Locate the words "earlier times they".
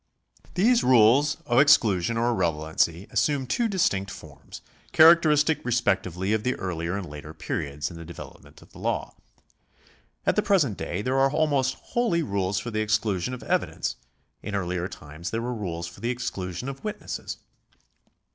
14.55-15.37